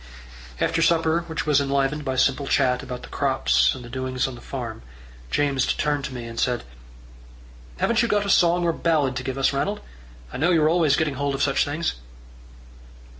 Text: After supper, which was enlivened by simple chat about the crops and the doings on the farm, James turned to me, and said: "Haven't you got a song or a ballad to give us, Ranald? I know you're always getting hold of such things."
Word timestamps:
After 0.59 0.81
supper, 0.81 1.25
which 1.27 1.45
was 1.45 1.61
enlivened 1.61 2.03
by 2.03 2.15
simple 2.15 2.47
chat 2.47 2.81
about 2.81 3.03
the 3.03 3.09
crops 3.09 3.75
and 3.75 3.85
the 3.85 3.87
doings 3.89 4.27
on 4.27 4.33
the 4.33 4.41
farm, 4.41 4.81
James 5.29 5.63
turned 5.75 6.05
to 6.05 6.13
me, 6.15 6.25
and 6.25 6.39
said: 6.39 6.63
"Haven't 7.77 8.01
you 8.01 8.07
got 8.07 8.25
a 8.25 8.29
song 8.31 8.63
or 8.63 8.71
a 8.71 8.73
ballad 8.73 9.15
to 9.17 9.23
give 9.23 9.37
us, 9.37 9.53
Ranald? 9.53 9.79
I 10.33 10.37
know 10.37 10.49
you're 10.49 10.69
always 10.69 10.95
getting 10.95 11.13
hold 11.13 11.35
of 11.35 11.43
such 11.43 11.65
things." 11.65 11.93